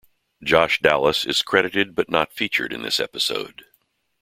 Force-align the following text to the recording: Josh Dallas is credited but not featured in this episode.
Josh 0.43 0.79
Dallas 0.79 1.25
is 1.27 1.43
credited 1.43 1.93
but 1.93 2.09
not 2.09 2.33
featured 2.33 2.73
in 2.73 2.81
this 2.81 2.99
episode. 2.99 3.65